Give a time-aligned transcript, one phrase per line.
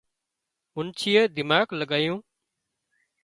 [0.73, 2.17] منڇيئي دماڳ لڳايون